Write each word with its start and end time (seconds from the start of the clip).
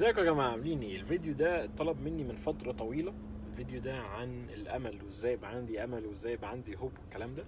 ازيكم 0.00 0.18
يا 0.18 0.24
جماعة؟ 0.24 0.50
عاملين 0.50 0.80
إيه؟ 0.80 0.96
الفيديو 0.96 1.32
ده 1.34 1.66
طلب 1.66 2.00
مني 2.00 2.24
من 2.24 2.36
فترة 2.36 2.72
طويلة. 2.72 3.14
الفيديو 3.50 3.80
ده 3.80 3.96
عن 3.98 4.46
الأمل 4.50 5.02
وازاي 5.04 5.32
يبقى 5.32 5.50
عندي 5.50 5.84
أمل 5.84 6.06
وازاي 6.06 6.32
يبقى 6.32 6.50
عندي 6.50 6.76
هوب 6.76 6.92
والكلام 7.02 7.34
ده. 7.34 7.44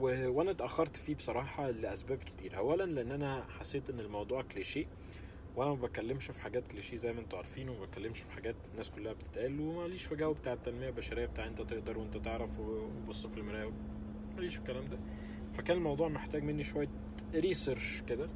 و... 0.00 0.28
وأنا 0.30 0.50
اتأخرت 0.50 0.96
فيه 0.96 1.14
بصراحة 1.14 1.70
لأسباب 1.70 2.18
كتير. 2.18 2.56
اولا 2.56 2.84
لأن 2.84 3.12
أنا 3.12 3.44
حسيت 3.58 3.90
إن 3.90 4.00
الموضوع 4.00 4.42
كليشيه 4.42 4.86
وأنا 5.56 5.70
ما 5.70 5.76
بتكلمش 5.86 6.26
في 6.30 6.40
حاجات 6.40 6.66
كليشيه 6.72 6.96
زي 6.96 7.12
ما 7.12 7.20
أنتوا 7.20 7.38
عارفين 7.38 7.68
وما 7.68 7.84
بتكلمش 7.84 8.18
في 8.20 8.30
حاجات 8.32 8.54
الناس 8.72 8.90
كلها 8.90 9.12
بتتقال 9.12 9.60
وماليش 9.60 10.04
في 10.04 10.16
جو 10.16 10.32
بتاع 10.32 10.52
التنمية 10.52 10.88
البشرية 10.88 11.26
بتاع 11.26 11.46
انت 11.46 11.62
تقدر 11.62 11.98
وانت 11.98 12.16
تعرف 12.16 12.58
وبص 12.60 13.26
في 13.26 13.38
المراية 13.38 13.72
ماليش 14.36 14.54
في 14.54 14.60
الكلام 14.60 14.88
ده. 14.88 14.98
فكان 15.52 15.76
الموضوع 15.76 16.08
محتاج 16.08 16.42
مني 16.44 16.62
شوية 16.62 16.88
research 17.34 18.02
كده. 18.08 18.28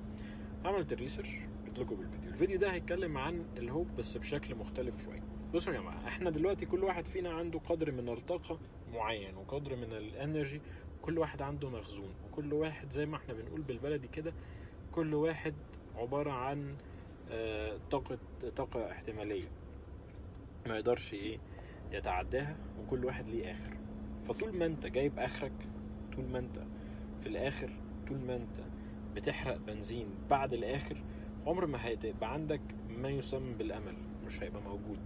عملت 0.65 0.93
ال 0.93 0.97
research 0.97 1.31
جبت 1.73 1.81
لكم 1.81 1.97
بالفيديو. 1.97 2.31
الفيديو 2.31 2.59
ده 2.59 2.73
هيتكلم 2.73 3.19
عن 3.19 3.45
ال 3.57 3.65
hope 3.65 3.97
بس 3.99 4.17
بشكل 4.17 4.55
مختلف 4.55 5.05
شوية. 5.05 5.23
بصوا 5.55 5.73
يا 5.73 5.81
جماعة 5.81 6.09
إحنا 6.09 6.31
دلوقتي 6.31 6.67
كل 6.67 6.85
واحد 6.85 7.07
فينا 7.07 7.31
عنده 7.31 7.59
قدر 7.59 7.93
من 7.93 8.09
الطاقة 8.09 8.59
معين 8.93 9.37
وقدر 9.37 9.77
من 9.77 9.93
ال 9.93 10.03
energy 10.03 10.61
كل 11.03 11.19
واحد 11.19 11.43
عنده 11.43 11.71
مخزون 11.71 12.15
وكل 12.27 12.53
واحد 12.53 12.91
زي 12.91 13.07
ما 13.07 13.17
إحنا 13.17 13.35
بنقول 13.35 13.61
بالبلدي 13.63 14.09
كده 14.09 14.33
كل 14.93 15.15
واحد 15.15 15.55
عبارة 15.97 16.31
عن 16.31 16.77
آه، 17.31 17.79
طاقة 17.91 18.19
طاقة 18.57 18.91
احتمالية 18.91 19.49
ما 20.67 20.75
يقدرش 20.77 21.15
إيه 21.15 21.39
يتعداها 21.93 22.57
وكل 22.81 23.05
واحد 23.05 23.29
ليه 23.29 23.53
آخر. 23.53 23.77
فطول 24.25 24.57
ما 24.57 24.67
انت 24.67 24.87
جايب 24.87 25.19
آخرك 25.19 25.53
طول 26.17 26.25
ما 26.25 26.39
انت 26.39 26.59
في 27.21 27.27
الآخر 27.29 27.71
طول 28.09 28.19
ما 28.19 28.37
انت 28.37 28.57
بتحرق 29.15 29.57
بنزين 29.57 30.09
بعد 30.31 30.53
الآخر 30.53 31.03
عمر 31.47 31.67
ما 31.67 31.87
هيبقى 31.87 32.33
عندك 32.33 32.61
ما 32.89 33.09
يسمى 33.11 33.53
بالأمل 33.55 33.95
مش 34.27 34.43
هيبقى 34.43 34.63
موجود. 34.63 34.99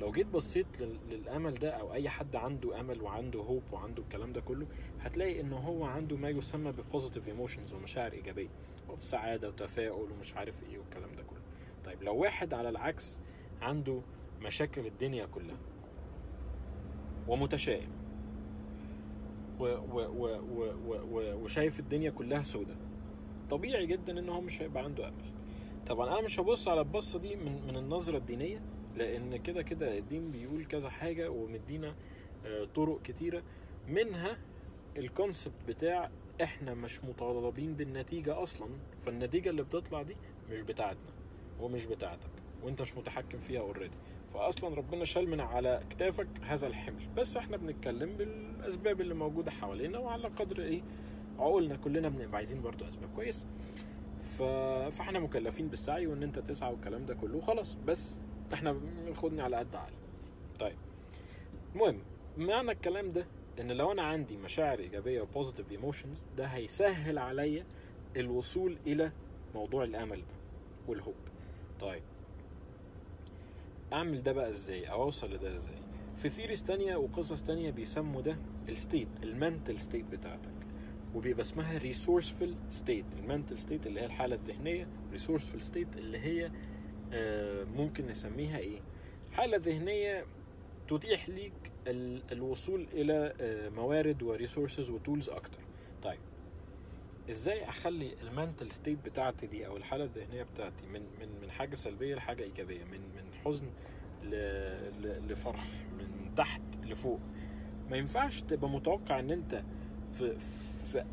لو 0.00 0.12
جيت 0.12 0.26
بصيت 0.26 0.80
لل- 0.80 0.98
للأمل 1.10 1.54
ده 1.54 1.70
أو 1.70 1.92
أي 1.94 2.08
حد 2.08 2.36
عنده 2.36 2.80
أمل 2.80 3.02
وعنده 3.02 3.40
hope 3.40 3.62
وعنده 3.72 4.02
الكلام 4.02 4.32
ده 4.32 4.40
كله 4.40 4.66
هتلاقي 5.00 5.40
إن 5.40 5.52
هو 5.52 5.84
عنده 5.84 6.16
ما 6.16 6.28
يسمى 6.28 6.72
ب 6.72 6.78
positive 6.78 7.28
emotions 7.28 7.72
ومشاعر 7.72 8.12
إيجابية 8.12 8.48
وفي 8.88 9.04
سعادة 9.04 9.48
وتفاؤل 9.48 10.10
ومش 10.12 10.34
عارف 10.34 10.62
إيه 10.62 10.78
والكلام 10.78 11.14
ده 11.16 11.22
كله. 11.22 11.40
طيب 11.84 12.02
لو 12.02 12.16
واحد 12.16 12.54
على 12.54 12.68
العكس 12.68 13.20
عنده 13.62 14.00
مشاكل 14.42 14.86
الدنيا 14.86 15.26
كلها 15.26 15.56
ومتشائم 17.28 17.88
و 19.60 19.64
و 19.64 20.38
و 21.10 21.42
وشايف 21.44 21.80
الدنيا 21.80 22.10
كلها 22.10 22.42
سودة 22.42 22.76
طبيعي 23.50 23.86
جدا 23.86 24.18
إن 24.18 24.28
هو 24.28 24.40
مش 24.40 24.62
هيبقى 24.62 24.84
عنده 24.84 25.08
أمل. 25.08 25.24
طبعا 25.86 26.08
أنا 26.08 26.20
مش 26.20 26.40
هبص 26.40 26.68
على 26.68 26.80
البصة 26.80 27.18
دي 27.18 27.36
من 27.36 27.66
من 27.66 27.76
النظرة 27.76 28.16
الدينية 28.18 28.60
لأن 28.96 29.36
كده 29.36 29.62
كده 29.62 29.98
الدين 29.98 30.30
بيقول 30.32 30.64
كذا 30.64 30.88
حاجة 30.90 31.30
ومدينا 31.30 31.94
آه، 32.46 32.64
طرق 32.74 33.02
كتيرة. 33.02 33.42
منها 33.88 34.38
الكونسبت 34.96 35.54
بتاع 35.68 36.10
إحنا 36.42 36.74
مش 36.74 37.04
مطالبين 37.04 37.74
بالنتيجة 37.74 38.42
أصلا 38.42 38.68
فالنتيجة 39.06 39.48
اللي 39.50 39.62
بتطلع 39.62 40.02
دي 40.02 40.16
مش 40.50 40.60
بتاعتنا 40.60 41.10
ومش 41.60 41.84
بتاعتك 41.86 42.30
وأنت 42.62 42.82
مش 42.82 42.96
متحكم 42.96 43.38
فيها 43.38 43.60
already 43.60 43.96
فأصلا 44.34 44.74
ربنا 44.74 45.04
شال 45.04 45.28
من 45.28 45.40
على 45.40 45.80
كتافك 45.90 46.26
هذا 46.42 46.66
الحمل. 46.66 47.08
بس 47.16 47.36
إحنا 47.36 47.56
بنتكلم 47.56 48.16
بالأسباب 48.16 49.00
اللي 49.00 49.14
موجودة 49.14 49.50
حوالينا 49.50 49.98
وعلى 49.98 50.28
قدر 50.28 50.62
إيه 50.62 50.82
عقولنا 51.38 51.76
كلنا 51.76 52.08
بنبقى 52.08 52.36
عايزين 52.36 52.62
برضو 52.62 52.84
أسباب 52.84 53.10
كويسة. 53.16 53.46
فاحنا 54.38 55.18
مكلفين 55.18 55.68
بالسعي 55.68 56.06
وان 56.06 56.22
انت 56.22 56.38
تسعى 56.38 56.72
والكلام 56.72 57.06
ده 57.06 57.14
كله. 57.14 57.40
خلاص 57.40 57.76
بس 57.86 58.18
إحنا 58.52 58.80
خدني 59.14 59.42
على 59.42 59.56
قد 59.56 59.76
عقلي. 59.76 59.96
طيب. 60.60 60.76
المهم 61.74 61.98
معنى 62.38 62.70
الكلام 62.70 63.08
ده 63.08 63.26
إن 63.60 63.72
لو 63.72 63.92
أنا 63.92 64.02
عندي 64.02 64.36
مشاعر 64.36 64.78
إيجابية 64.78 65.20
و 65.20 65.26
positive 65.26 65.72
emotions 65.72 66.26
ده 66.36 66.46
هيسهل 66.46 67.18
عليا 67.18 67.64
الوصول 68.16 68.78
إلى 68.86 69.12
موضوع 69.54 69.84
الأمل 69.84 70.22
وال 70.88 70.95
hope. 70.95 71.14
طيب. 71.80 72.02
أعمل 73.92 74.22
ده 74.22 74.32
بقى 74.32 74.50
إزاي؟ 74.50 74.90
أو 74.90 75.02
أوصل 75.02 75.32
لده 75.34 75.54
إزاي؟ 75.54 75.78
في 76.16 76.28
theories 76.28 76.64
تانية 76.64 76.96
وقصص 76.96 77.42
تانية 77.42 77.70
بيسموا 77.70 78.20
ده 78.22 78.36
ال 78.68 78.75
state 78.75 79.08
ال 79.22 79.30
mental 79.30 79.78
state 79.78 80.04
بتاعتك. 80.04 80.50
وبيبقى 81.14 81.40
اسمها 81.42 81.78
resourceful 81.78 82.70
state 82.70 83.04
ال 83.18 83.24
mental 83.24 83.58
state 83.58 83.86
اللي 83.86 84.00
هي 84.00 84.06
الحالة 84.06 84.34
الذهنية 84.36 84.88
resourceful 85.12 85.58
state 85.58 85.96
اللي 85.96 86.18
هي 86.18 86.50
آه، 87.12 87.64
ممكن 87.64 88.06
نسميها 88.06 88.58
إيه؟ 88.58 88.80
حالة 89.32 89.56
ذهنية 89.56 90.24
تتيح 90.88 91.28
ليك 91.28 91.52
ال- 91.86 92.22
الوصول 92.32 92.86
إلى 92.92 93.34
آه، 93.40 93.68
موارد 93.68 94.22
و 94.22 94.29
resources 94.29 94.90
و 94.90 94.96
tools 94.96 95.28
أكتر. 95.28 95.58
طيب 96.02 96.18
إزاي 97.30 97.64
أخلي 97.68 98.14
المنتل 98.22 98.70
ستيت 98.70 98.98
بتاعتي 99.04 99.46
دي 99.46 99.66
أو 99.66 99.76
الحالة 99.76 100.04
الذهنية 100.04 100.42
بتاعتي 100.42 100.86
من 100.86 101.00
من 101.20 101.28
من 101.42 101.50
حاجة 101.50 101.74
سلبية 101.74 102.14
لحاجة 102.14 102.42
إيجابية 102.42 102.84
من 102.84 103.00
من 103.00 103.34
حزن. 103.44 103.66
لفرح 105.28 105.66
من 105.98 106.34
تحت 106.36 106.62
لفوق؟ 106.84 107.20
ما 107.90 107.96
ينفعش 107.96 108.42
تبقى 108.42 108.70
متوقع 108.70 109.18
إن 109.20 109.30
أنت 109.30 109.62
في 110.18 110.36
في 110.94 111.04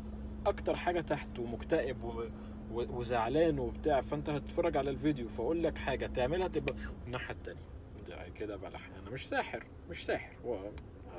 أكتر 0.46 0.76
حاجة 0.76 1.00
تحت 1.00 1.38
ومكتئب 1.38 2.04
و... 2.04 2.24
وزعلان 2.72 3.58
وبتاع 3.58 4.00
فأنت 4.00 4.30
هتتفرج 4.30 4.76
على 4.76 4.90
الفيديو 4.90 5.28
فأقول 5.28 5.62
لك 5.62 5.78
حاجة 5.78 6.06
تعملها 6.06 6.48
تبقى 6.48 6.74
الناحية 7.06 7.34
التانية. 7.34 7.60
ده 8.08 8.28
كده 8.28 8.56
بقى 8.56 8.70
أنا 9.02 9.10
مش 9.10 9.28
ساحر 9.28 9.64
مش 9.90 10.04
ساحر. 10.04 10.32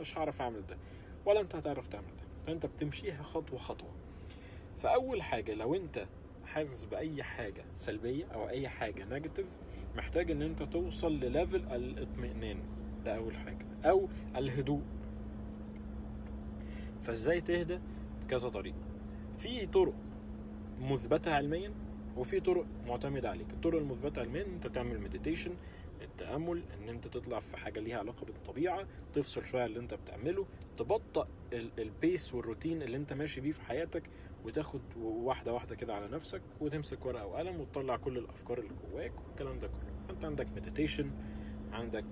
مش 0.01 0.17
هعرف 0.17 0.41
أعمل 0.41 0.65
ده. 0.65 0.77
ولا 1.25 1.39
أنت 1.41 1.55
هتعرف 1.55 1.87
تعمل 1.87 2.07
ده. 2.17 2.23
فأنت 2.47 2.65
بتمشيها 2.65 3.23
خطوة 3.23 3.59
خطوة. 3.59 3.89
فأول 4.79 5.21
حاجة 5.21 5.53
لو 5.53 5.75
أنت 5.75 6.05
حاسس 6.45 6.85
بأي 6.85 7.23
حاجة 7.23 7.65
سلبية 7.73 8.25
أو 8.25 8.49
أي 8.49 8.69
حاجة 8.69 9.05
negative 9.05 9.45
محتاج 9.95 10.31
إن 10.31 10.41
أنت 10.41 10.63
توصل 10.63 11.11
ل 11.19 11.25
level 11.25 11.55
الاطمئنان. 11.55 12.59
ده 13.05 13.17
أول 13.17 13.37
حاجة. 13.37 13.65
أو 13.85 14.07
الهدوء. 14.35 14.81
فإزاي 17.03 17.41
تهدى؟ 17.41 17.79
بكذا 18.23 18.49
طريقة. 18.49 18.77
في 19.37 19.65
طرق 19.65 19.93
مثبتة 20.79 21.31
علميا 21.33 21.73
وفي 22.17 22.39
طرق 22.39 22.65
معتمدة 22.87 23.29
عليك. 23.29 23.49
الطرق 23.49 23.79
المثبتة 23.79 24.19
علميا 24.21 24.43
إن 24.45 24.51
أنت 24.53 24.67
تعمل 24.67 25.01
meditation 25.01 25.51
التأمل 26.01 26.63
إن 26.77 26.89
أنت 26.89 27.07
تطلع 27.07 27.39
في 27.39 27.57
حاجة 27.57 27.79
ليها 27.79 27.97
علاقة 27.99 28.25
بالطبيعة 28.25 28.87
تفصل 29.13 29.45
شوية 29.45 29.65
اللي 29.65 29.79
أنت 29.79 29.93
بتعمله 29.93 30.45
تبطأ 30.77 31.27
ال- 31.53 31.71
ال 31.79 31.90
pace 31.90 32.33
والروتين 32.35 32.81
اللي 32.81 32.97
أنت 32.97 33.13
ماشي 33.13 33.41
بيه 33.41 33.51
في 33.51 33.61
حياتك 33.61 34.03
وتاخد 34.45 34.81
واحدة 35.01 35.53
واحدة 35.53 35.75
كده 35.75 35.93
على 35.95 36.07
نفسك 36.07 36.41
وتمسك 36.61 37.05
ورقة 37.05 37.25
وقلم 37.25 37.59
وتطلع 37.59 37.95
كل 37.97 38.17
الأفكار 38.17 38.59
اللي 38.59 38.71
جواك 38.91 39.11
والكلام 39.27 39.59
ده 39.59 39.67
كله. 39.67 40.13
انت 40.13 40.25
عندك 40.25 40.47
meditation 40.55 41.11
عندك 41.71 42.05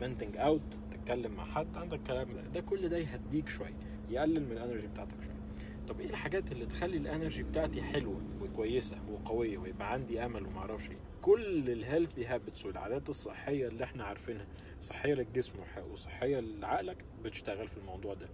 venting 0.00 0.36
out 0.36 0.78
تتكلم 0.90 1.32
مع 1.32 1.44
حد 1.44 1.76
عندك 1.76 2.00
كلام 2.06 2.28
ده 2.54 2.60
كل 2.60 2.88
ده 2.88 2.98
يهديك 2.98 3.48
شوية 3.48 3.74
يقلل 4.10 4.44
من 4.46 4.52
ال 4.52 4.57
energy 4.57 4.86
بتاعتك 4.86 5.16
شوية. 5.22 5.41
طب 5.88 6.00
إيه 6.00 6.10
الحاجات 6.10 6.52
اللي 6.52 6.66
تخلي 6.66 6.96
ال 6.96 7.03
energy 7.03 7.42
بتاعتي 7.42 7.82
حلوة 7.82 8.20
وكويسة 8.42 8.96
وقوية 9.10 9.58
ويبقى 9.58 9.92
عندي 9.92 10.24
أمل 10.24 10.46
وما 10.46 10.58
أعرفش 10.58 10.90
إيه؟ 10.90 10.96
كل 11.22 11.70
ال 11.70 11.77
healthy 11.77 12.26
habits 12.26 12.66
والعادات 12.66 13.08
الصحية 13.08 13.68
اللي 13.68 13.84
إحنا 13.84 14.04
عارفينها 14.04 14.46
صحية 14.80 15.14
للجسم 15.14 15.52
وصحية 15.92 16.40
لعقلك 16.40 17.04
بتشتغل 17.24 17.68
في 17.68 17.76
الموضوع 17.76 18.14
ده. 18.14 18.28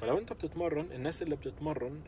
فلو 0.00 0.18
أنت 0.18 0.32
بتتمرن 0.32 0.92
الناس 0.92 1.22
اللي 1.22 1.36
بتتمرن 1.36 2.00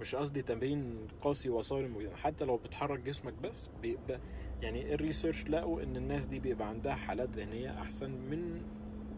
مش 0.00 0.14
قصدي 0.14 0.42
تمرين 0.42 1.06
قاسي 1.22 1.50
وصارم 1.50 2.10
حتى 2.16 2.44
لو 2.44 2.56
بتحرك 2.56 3.00
جسمك 3.00 3.32
بس 3.42 3.70
بيبقى 3.82 4.20
يعني 4.62 4.94
ال 4.94 5.00
research 5.00 5.44
لقوا 5.48 5.82
إن 5.82 5.96
الناس 5.96 6.26
دي 6.26 6.40
بيبقى 6.40 6.68
عندها 6.68 6.94
حالات 6.94 7.28
ذهنية 7.30 7.80
أحسن 7.80 8.10
من 8.10 8.62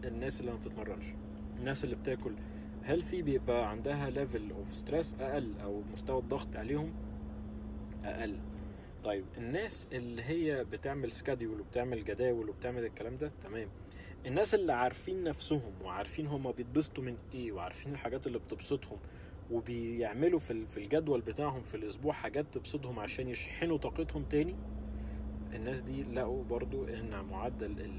الناس 0.05 0.39
اللي 0.41 0.51
ما 0.51 0.57
بتتمرنش. 0.57 1.05
الناس 1.59 1.83
اللي 1.83 1.95
بتاكل 1.95 2.31
healthy 2.87 3.21
بيبقى 3.21 3.69
عندها 3.69 4.09
level 4.09 4.51
of 4.51 4.75
stress 4.75 5.15
أقل 5.19 5.53
أو 5.63 5.81
مستوى 5.93 6.19
الضغط 6.19 6.55
عليهم 6.55 6.93
أقل 8.03 8.35
طيب 9.03 9.25
الناس 9.37 9.87
اللي 9.91 10.23
هي 10.23 10.63
بتعمل 10.63 11.11
سكاديول 11.11 11.59
وبتعمل 11.61 12.03
جداول 12.03 12.49
وبتعمل 12.49 12.85
الكلام 12.85 13.17
ده 13.17 13.31
تمام 13.43 13.67
الناس 14.25 14.55
اللي 14.55 14.73
عارفين 14.73 15.23
نفسهم 15.23 15.71
وعارفين 15.83 16.27
هما 16.27 16.51
بيتبسطوا 16.51 17.03
من 17.03 17.17
إيه 17.33 17.51
وعارفين 17.51 17.93
الحاجات 17.93 18.27
اللي 18.27 18.39
بتبسطهم 18.39 18.97
وبيعملوا 19.51 20.39
في 20.39 20.51
ال- 20.51 20.67
في 20.67 20.77
الجدول 20.77 21.21
بتاعهم 21.21 21.61
في 21.63 21.75
الأسبوع 21.77 22.13
حاجات 22.13 22.45
تبسطهم 22.53 22.99
عشان 22.99 23.27
يشحنوا 23.29 23.77
طاقتهم 23.77 24.23
تاني 24.23 24.55
الناس 25.53 25.81
دي 25.81 26.03
لقوا 26.03 26.43
برضو 26.43 26.83
ان 26.83 27.25
معدل. 27.31 27.91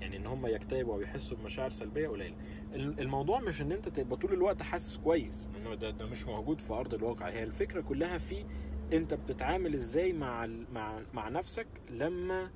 يعني 0.00 0.16
إن 0.16 0.26
هم 0.26 0.46
يكتئبوا 0.46 0.94
أو 0.94 1.00
يحسوا 1.00 1.36
بمشاعر 1.38 1.70
سلبية 1.70 2.08
قليلة. 2.08 2.36
ال- 2.74 3.00
الموضوع 3.00 3.40
مش 3.40 3.62
إن 3.62 3.72
أنت 3.72 3.88
تبقى 3.88 4.16
طول 4.16 4.32
الوقت 4.32 4.62
حاسس 4.62 4.96
كويس 4.96 5.48
انه 5.56 5.74
ده, 5.74 5.90
ده 5.90 6.06
مش 6.06 6.26
موجود 6.26 6.60
في 6.60 6.72
أرض 6.72 6.94
الواقع. 6.94 7.28
هي 7.28 7.42
الفكرة 7.42 7.80
كلها 7.80 8.18
في 8.18 8.44
أنت 8.92 9.14
بتتعامل 9.14 9.74
إزاي 9.74 10.12
مع 10.12 10.46
مع 10.72 11.00
مع 11.14 11.28
نفسك 11.28 11.66
لما 11.90 12.50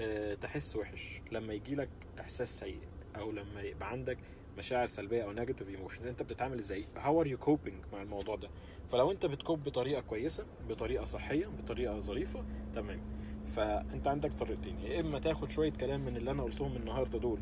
آه، 0.00 0.34
تحس 0.34 0.76
وحش 0.76 1.20
لما 1.32 1.54
يجي 1.54 1.74
لك 1.74 1.88
إحساس 2.20 2.58
سيء 2.58 2.78
أو 3.16 3.32
لما 3.32 3.62
يبقى 3.62 3.90
عندك 3.90 4.18
مشاعر 4.58 4.86
سلبية 4.86 5.22
أو 5.24 5.32
negative 5.32 5.68
emotions 5.68 6.06
أنت 6.06 6.22
بتتعامل 6.22 6.58
إزاي؟ 6.58 6.86
how 6.96 7.20
are 7.20 7.26
you 7.26 7.38
coping 7.38 7.76
مع 7.92 8.02
الموضوع 8.02 8.36
ده؟ 8.36 8.48
فلو 8.92 9.10
أنت 9.10 9.26
بت 9.26 9.39
cope 9.39 9.64
بطريقة 9.64 10.00
كويسة 10.00 10.44
بطريقة 10.68 11.04
صحية 11.04 11.46
بطريقة 11.46 11.98
ظريفة 11.98 12.44
تمام. 12.74 13.00
فأنت 13.56 14.06
عندك 14.08 14.32
طريقتين 14.32 14.78
يا 14.80 15.00
إما 15.00 15.18
تاخد 15.18 15.50
شوية 15.50 15.72
كلام 15.72 16.00
من 16.00 16.16
اللي 16.16 16.30
أنا 16.30 16.42
قلتهم 16.42 16.76
النهارده 16.76 17.18
دول 17.18 17.38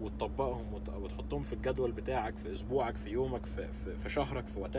وتطبقهم 0.00 0.74
وت- 0.74 0.88
وتحطهم 0.88 1.42
في 1.42 1.52
الجدول 1.52 1.92
بتاعك 1.92 2.36
في 2.36 2.52
أسبوعك 2.52 2.96
في 2.96 3.10
يومك 3.10 3.46
في, 3.46 3.68
في, 3.84 3.96
في 3.96 4.08
شهرك 4.08 4.46
في 4.46 4.58
what 4.60 4.76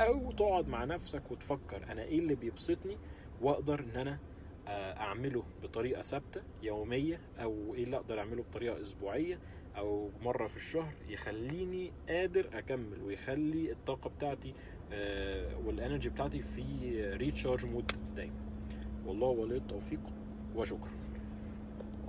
أو 0.00 0.32
تقعد 0.32 0.68
مع 0.68 0.84
نفسك 0.84 1.22
وتفكر 1.30 1.82
أنا 1.92 2.02
إيه 2.02 2.18
اللي 2.18 2.34
بيبسطني 2.34 2.96
وأقدر 3.42 3.80
إن 3.80 4.00
أنا 4.00 4.18
آه، 4.68 4.96
أعمله 4.96 5.42
بطريقة 5.62 6.02
ثابتة 6.02 6.40
يومية 6.62 7.20
أو 7.42 7.74
إيه 7.74 7.84
اللي 7.84 7.96
أقدر 7.96 8.18
أعمله 8.20 8.42
بطريقة 8.42 8.82
أسبوعية 8.82 9.38
أو 9.76 10.10
مرة 10.22 10.46
في 10.46 10.56
الشهر 10.56 10.92
يخليني 11.08 11.92
قادر 12.08 12.48
أكمل 12.52 13.02
ويخلي 13.02 13.72
الطاقة 13.72 14.10
بتاعتي 14.10 14.54
آه، 14.92 15.56
وال 15.66 15.76
energy 15.76 16.08
بتاعتي 16.08 16.42
في 16.42 16.62
recharge 17.16 17.66
mode 17.66 17.92
دايما. 18.16 18.45
والله 19.06 19.28
ولي 19.28 19.56
التوفيق 19.56 20.00
وشكرا. 20.56 21.05